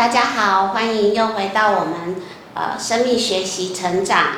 [0.00, 2.16] 大家好，欢迎又回到我们
[2.54, 4.28] 呃生命学习成长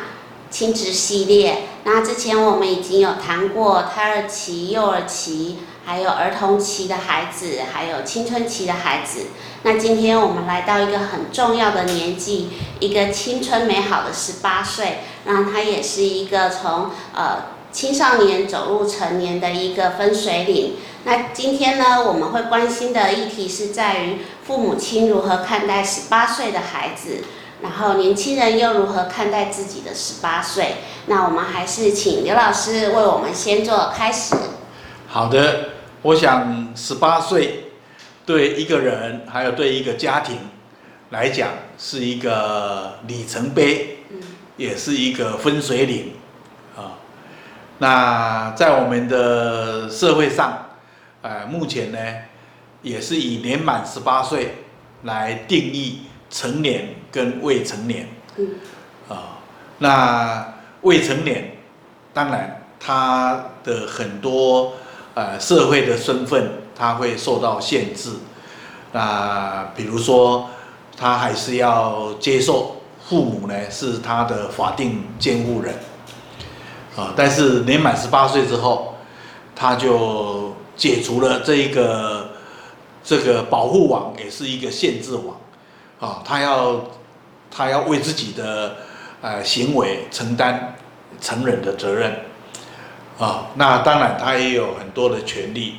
[0.51, 1.69] 亲子系列。
[1.85, 9.27] 那之前我们已经有谈过胎儿期、幼儿期，还有儿童期的孩子，还有青春期的孩子。
[9.63, 12.49] 那今天我们来到一个很重要的年纪，
[12.81, 17.36] 一个青春美好的十八岁，那它也是一个从呃
[17.70, 20.74] 青少年走入成年的一个分水岭。
[21.05, 27.24] 那今天呢，我们会关心的议题是在于父母亲如何看待十八岁的孩子，
[27.62, 30.77] 然后年轻人又如何看待自己的十八岁。
[31.06, 34.34] 那我们还是请刘老师为我们先做开始。
[35.09, 35.70] 好的，
[36.02, 37.70] 我想十八岁
[38.27, 40.38] 对一个人，还有对一个家庭
[41.11, 44.19] 来讲，是一个里程碑，嗯
[44.56, 46.14] 也是一个分水岭
[46.77, 46.98] 啊。
[47.78, 50.66] 那在我们的社会上，
[51.20, 51.98] 呃，目前呢，
[52.83, 54.56] 也是以年满十八岁
[55.05, 58.08] 来定义成年跟未成年。
[58.36, 58.48] 嗯。
[59.08, 59.38] 啊，
[59.78, 61.56] 那未成年，
[62.12, 64.75] 当然他的很多
[65.14, 68.10] 呃社会的身份，他会受到限制。
[68.92, 70.50] 那比如说，
[70.97, 72.77] 他还是要接受
[73.08, 75.75] 父母呢是他的法定监护人。
[76.97, 78.97] 啊，但是年满十八岁之后，
[79.55, 80.53] 他就。
[80.75, 82.11] 解除了这一个
[83.05, 85.36] 这个保护网，也是一个限制网，
[86.00, 86.81] 啊，他要
[87.50, 88.77] 他要为自己的
[89.20, 90.77] 呃行为承担
[91.20, 92.12] 成人的责任，
[93.19, 95.77] 啊，那当然他也有很多的权利，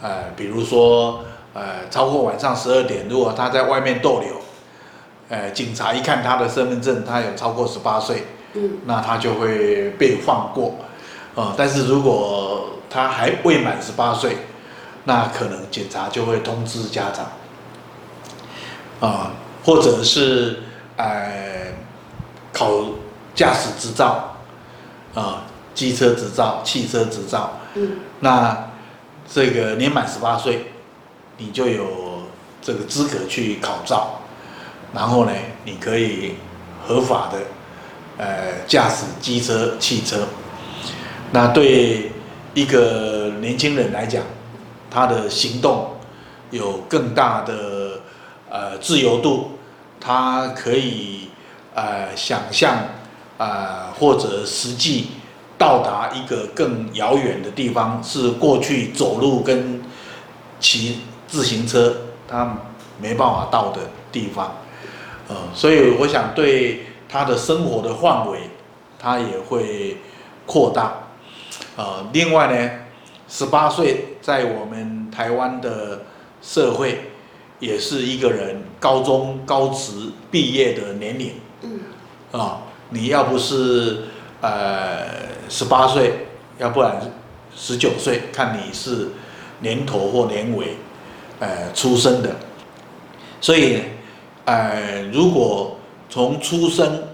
[0.00, 4.40] 呃，比如说呃超过晚上十二点，如果他在外面逗留，
[5.28, 8.24] 呃，警察一看他的身份证，他有超过十八岁，
[8.54, 10.74] 嗯，那他就会被放过，
[11.34, 14.36] 啊，但是如果他还未满十八岁，
[15.04, 17.26] 那可能警察就会通知家长，
[19.00, 19.32] 啊，
[19.64, 20.60] 或者是
[20.96, 21.72] 呃
[22.52, 22.70] 考
[23.34, 24.36] 驾驶执照，
[25.14, 25.44] 啊，
[25.74, 28.70] 机车执照、汽车执照，嗯，那
[29.32, 30.72] 这个年满十八岁，
[31.38, 32.22] 你就有
[32.60, 34.20] 这个资格去考照，
[34.92, 35.32] 然后呢，
[35.64, 36.34] 你可以
[36.86, 37.38] 合法的
[38.18, 40.26] 呃驾驶机车、汽车，
[41.32, 42.12] 那对。
[42.52, 44.24] 一个年轻人来讲，
[44.90, 45.92] 他的行动
[46.50, 48.00] 有更大的
[48.50, 49.52] 呃自由度，
[50.00, 51.30] 他可以
[51.74, 52.74] 呃想象
[53.38, 55.12] 啊、呃、或者实际
[55.56, 59.80] 到达一个更遥远的地方，是过去走路跟
[60.58, 61.94] 骑自行车
[62.26, 62.56] 他
[63.00, 63.80] 没办法到的
[64.10, 64.56] 地方，
[65.28, 68.40] 呃，所以我想对他的生活的范围，
[68.98, 69.96] 他也会
[70.46, 70.92] 扩大。
[71.76, 72.70] 呃，另外呢，
[73.30, 76.02] 十八岁在我们台湾的
[76.42, 77.12] 社会，
[77.60, 79.92] 也是一个人高中高职
[80.32, 81.34] 毕业的年龄。
[81.62, 81.80] 嗯。
[82.32, 83.98] 啊，你要不是
[84.40, 85.06] 呃
[85.48, 86.26] 十八岁，
[86.58, 87.00] 要不然
[87.54, 89.08] 十九岁，看你是
[89.60, 90.74] 年头或年尾，
[91.38, 92.34] 呃出生的。
[93.40, 93.80] 所以，
[94.44, 95.76] 呃，如果
[96.08, 97.04] 从出生，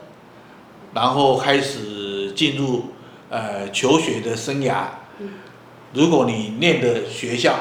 [0.94, 2.86] 然后开始进入。
[3.28, 4.84] 呃，求学的生涯，
[5.96, 7.54] 如果你念的学校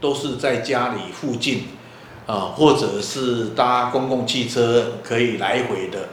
[0.00, 1.64] 都是在家里附近，
[2.26, 6.08] 啊，或者是搭公共汽车可以来回的，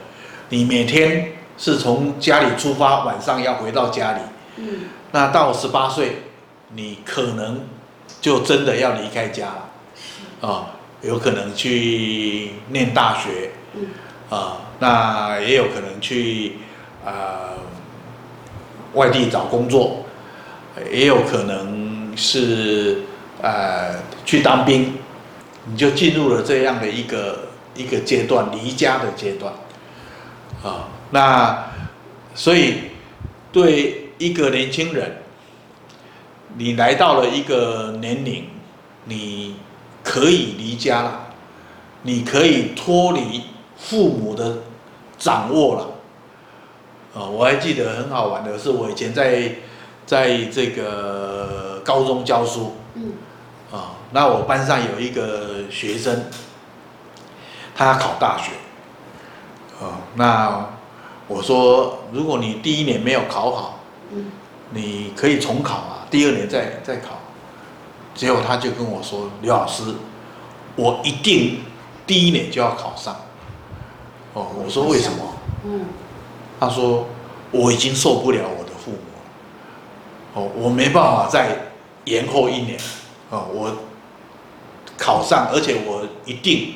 [0.50, 4.18] 你每天是从家里出发，晚上要回到家里，
[4.56, 4.80] 嗯，
[5.12, 6.16] 那到十八岁，
[6.74, 7.62] 你可能
[8.20, 10.66] 就真的要离开家了，啊，
[11.00, 13.52] 有可能去念大学，
[14.28, 16.56] 啊，那也有可能去
[17.06, 17.56] 啊。
[18.94, 20.04] 外地找工作，
[20.90, 23.02] 也有可能是
[23.42, 24.94] 呃去当兵，
[25.66, 29.52] 你就进入了这样的一个一个阶段，离家的阶段，
[30.62, 31.70] 啊，那
[32.34, 32.74] 所以
[33.52, 35.22] 对一个年轻人，
[36.56, 38.44] 你来到了一个年龄，
[39.04, 39.56] 你
[40.02, 41.26] 可以离家了，
[42.02, 43.42] 你可以脱离
[43.76, 44.58] 父母的
[45.18, 45.86] 掌握了。
[47.12, 49.52] 啊，我还记得很好玩的是，我以前在
[50.10, 53.12] 在这个高中教书，嗯，
[53.70, 56.24] 啊，那我班上有一个学生，
[57.76, 58.50] 他考大学，
[59.80, 60.68] 啊，那
[61.28, 63.78] 我说，如果你第一年没有考好，
[64.10, 64.32] 嗯，
[64.70, 67.10] 你可以重考啊，第二年再再考。
[68.12, 69.94] 结果他就跟我说：“刘老师，
[70.74, 71.60] 我一定
[72.04, 73.14] 第一年就要考上。”
[74.34, 75.18] 哦，我说为什么？
[75.66, 75.84] 嗯。
[76.58, 77.06] 他说
[77.52, 78.40] ：“我已经受不了
[80.34, 81.56] 哦，我没办法再
[82.04, 82.78] 延后一年，
[83.30, 83.76] 哦，我
[84.96, 86.74] 考上，而且我一定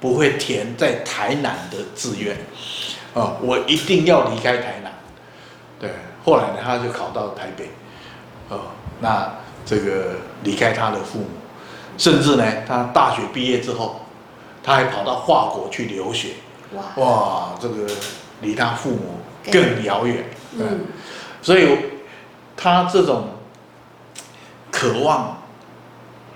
[0.00, 2.36] 不会填在台南的志愿，
[3.14, 4.92] 啊，我一定要离开台南。
[5.78, 5.90] 对，
[6.24, 7.68] 后来呢，他就考到台北，
[8.48, 8.60] 哦，
[9.00, 9.30] 那
[9.64, 11.26] 这个离开他的父母，
[11.98, 14.00] 甚至呢，他大学毕业之后，
[14.62, 16.30] 他还跑到法国去留学。
[16.72, 17.86] 哇，哇，这个
[18.40, 19.20] 离他父母
[19.52, 20.24] 更遥远。
[20.58, 20.86] 嗯，
[21.42, 21.68] 所以
[22.56, 23.28] 他这种
[24.70, 25.42] 渴望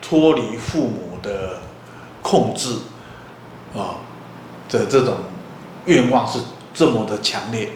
[0.03, 1.61] 脱离父母的
[2.23, 2.77] 控制
[3.75, 3.97] 啊
[4.69, 5.17] 的这种
[5.87, 6.39] 愿望是
[6.75, 7.69] 这么的强烈，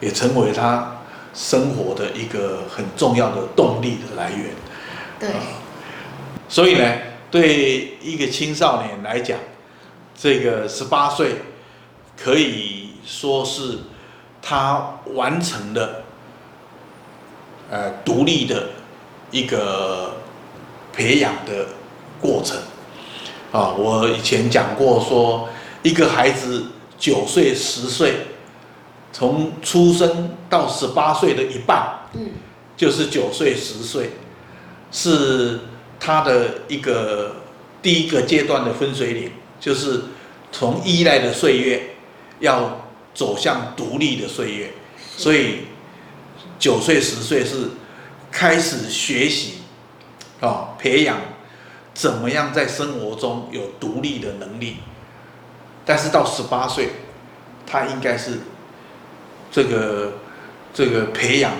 [0.00, 0.94] 也成为他。
[1.34, 4.50] 生活的一个很重要的动力的来源，
[5.20, 5.30] 对，
[6.48, 6.84] 所以呢，
[7.30, 9.38] 对一个青少年来讲，
[10.16, 11.42] 这个十八岁
[12.16, 13.78] 可以说是
[14.42, 16.02] 他完成了
[17.70, 18.70] 呃独立的
[19.30, 20.16] 一个
[20.92, 21.66] 培养的
[22.20, 22.56] 过程
[23.52, 23.74] 啊。
[23.76, 25.48] 我以前讲过说，
[25.82, 26.66] 一个孩子
[26.98, 28.14] 九岁十岁。
[29.10, 32.28] 从出生到十八岁的一半，嗯，
[32.76, 34.10] 就是九岁十岁，
[34.92, 35.60] 是
[35.98, 37.36] 他的一个
[37.80, 40.02] 第一个阶段的分水岭，就是
[40.52, 41.82] 从依赖的岁月
[42.40, 44.70] 要走向独立的岁月，
[45.16, 45.60] 所以
[46.58, 47.70] 九岁十岁是
[48.30, 49.54] 开始学习，
[50.40, 51.18] 啊，培养
[51.94, 54.76] 怎么样在生活中有独立的能力，
[55.84, 56.90] 但是到十八岁，
[57.66, 58.38] 他应该是。
[59.50, 60.12] 这个
[60.74, 61.52] 这个培养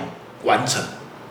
[0.43, 0.79] 完成，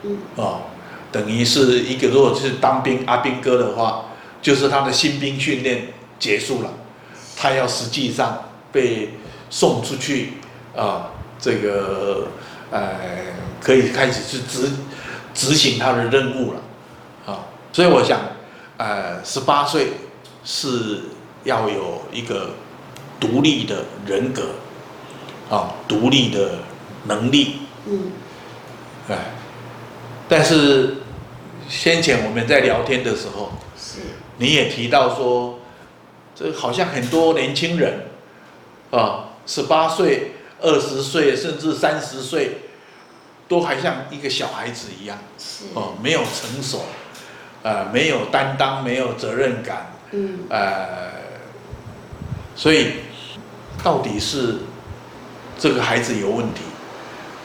[0.03, 0.63] 嗯，哦，
[1.09, 4.07] 等于是一个，如果是当兵阿兵哥的话，
[4.41, 6.73] 就是他的新兵训练结束了，
[7.37, 9.11] 他要实际上被
[9.49, 10.33] 送出去
[10.75, 12.27] 啊，这个
[12.71, 12.97] 呃，
[13.61, 14.71] 可以开始去执
[15.33, 16.61] 执行他的任务了，
[17.25, 18.19] 啊，所以我想，
[18.77, 19.93] 呃，十八岁
[20.43, 21.01] 是
[21.43, 22.51] 要有一个
[23.19, 24.43] 独立的人格。
[25.49, 26.59] 啊，独立的
[27.05, 28.11] 能力，嗯，
[29.09, 29.17] 哎，
[30.27, 30.97] 但是
[31.67, 34.01] 先前我们在聊天的时候，是，
[34.37, 35.57] 你也提到说，
[36.35, 38.05] 这好像很多年轻人，
[38.91, 42.57] 啊，十八岁、二十岁，甚至三十岁，
[43.47, 46.83] 都还像一个小孩子一样，是，哦，没有成熟，
[47.63, 51.11] 呃，没有担当，没有责任感，嗯，呃，
[52.55, 52.93] 所以
[53.83, 54.55] 到底是？
[55.61, 56.61] 这个孩子有问题，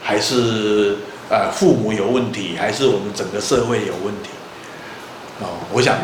[0.01, 0.95] 还是
[1.29, 4.29] 呃父母有问题，还是我们整个社会有问题？
[5.41, 5.97] 哦，我想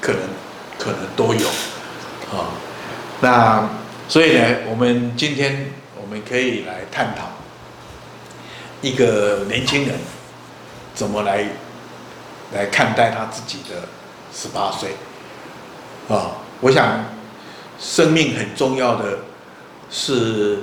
[0.00, 0.20] 可能
[0.78, 2.46] 可能都有，啊、哦，
[3.20, 3.68] 那
[4.08, 5.72] 所以呢，我们今天
[6.08, 7.28] 我们可以来探讨
[8.80, 9.98] 一个年轻人
[10.94, 11.44] 怎么来
[12.54, 13.82] 来看待他自己的
[14.32, 14.92] 十八岁，
[16.08, 16.30] 啊、哦，
[16.62, 17.04] 我想
[17.78, 19.18] 生命很重要的
[19.90, 20.60] 是。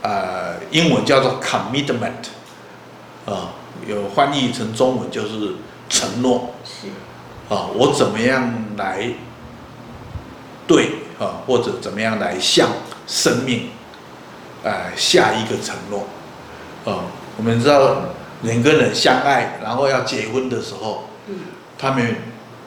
[0.00, 2.28] 呃，英文叫做 commitment，
[3.26, 3.50] 啊，
[3.84, 5.56] 有翻译成中文就是
[5.88, 6.54] 承诺。
[6.64, 6.86] 是。
[7.52, 9.10] 啊，我怎么样来
[10.68, 12.68] 对啊，或者怎么样来向
[13.08, 13.70] 生命，
[14.62, 16.06] 呃，下一个承诺。
[16.84, 17.04] 啊，
[17.36, 17.96] 我们知道
[18.42, 21.36] 人跟人相爱，然后要结婚的时候，嗯，
[21.78, 22.16] 他们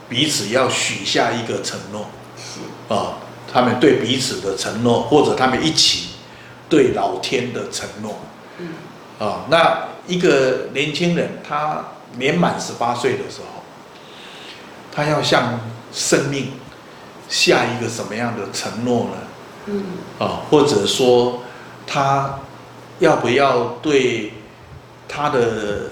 [0.10, 2.08] 彼此要许下一个承诺。
[2.38, 2.94] 是。
[2.94, 3.18] 啊，
[3.52, 6.10] 他们对彼此的承诺，或者他们一起。
[6.72, 8.16] 对老天的承诺，
[8.58, 8.70] 嗯，
[9.20, 11.84] 啊，那一个年轻人，他
[12.18, 13.62] 年满十八岁的时候，
[14.90, 15.60] 他要向
[15.92, 16.54] 生命
[17.28, 19.18] 下一个什么样的承诺呢？
[19.66, 19.84] 嗯，
[20.18, 21.41] 啊，或者说
[21.86, 22.40] 他
[23.00, 24.34] 要不要对
[25.08, 25.92] 他的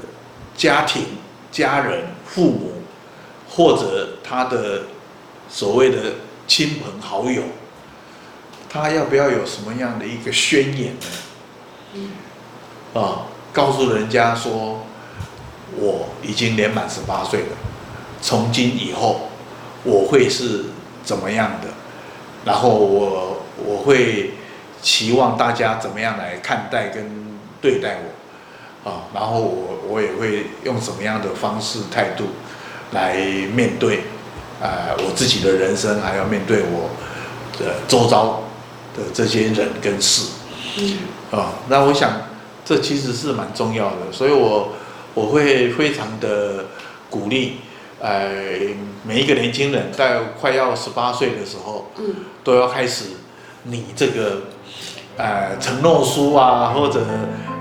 [0.55, 1.03] 家庭、
[1.51, 2.71] 家人、父母，
[3.49, 4.83] 或者他的
[5.49, 6.13] 所谓的
[6.47, 7.41] 亲朋好友？
[8.69, 10.93] 他要不要有什么样的一个宣言
[11.93, 11.99] 呢？
[12.93, 14.81] 啊，告诉人家说，
[15.75, 17.57] 我已经年满十八岁了，
[18.21, 19.29] 从今以后
[19.83, 20.65] 我会是
[21.03, 21.69] 怎么样的？
[22.45, 24.31] 然后我我会
[24.81, 27.97] 期望大家怎么样来看待跟对待
[28.83, 28.89] 我？
[28.89, 32.25] 啊，然后我我也会用什么样的方式态度
[32.91, 33.15] 来
[33.53, 34.03] 面对
[34.61, 36.89] 啊我自己的人生，还要面对我
[37.57, 38.43] 的周遭。
[38.91, 40.31] 的这些人跟事，
[40.79, 40.97] 嗯，
[41.29, 42.11] 啊，那我想
[42.65, 44.73] 这其实是蛮重要的，所以我
[45.13, 46.65] 我会非常的
[47.07, 47.57] 鼓励，
[47.99, 48.31] 呃，
[49.03, 53.05] 每一个年轻人在快要十八岁的时候，嗯，都要开始
[53.63, 54.41] 你这个
[55.17, 57.05] 呃承诺书啊，或者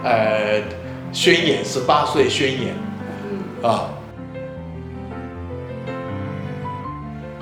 [0.04, 0.62] 呃
[1.12, 2.74] 宣言十八岁宣言，
[3.62, 3.90] 啊，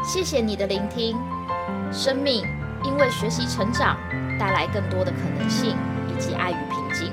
[0.04, 1.16] 谢谢你的聆听，
[1.92, 2.44] 生命。
[2.84, 3.96] 因为学习成长
[4.38, 5.74] 带来更多的可能性
[6.08, 7.10] 以及爱与平静。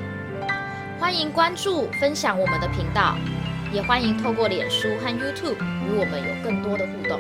[0.99, 3.15] 欢迎关注、分享我们的频道，
[3.71, 7.19] 也欢迎透过脸书和 YouTube 与我们有更多的互动。